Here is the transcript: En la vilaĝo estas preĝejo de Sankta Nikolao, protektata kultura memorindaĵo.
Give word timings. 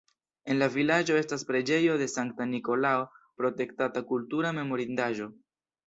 En 0.53 0.57
la 0.61 0.69
vilaĝo 0.75 1.17
estas 1.19 1.43
preĝejo 1.51 1.99
de 2.03 2.09
Sankta 2.15 2.49
Nikolao, 2.55 3.07
protektata 3.43 4.07
kultura 4.13 4.59
memorindaĵo. 4.63 5.35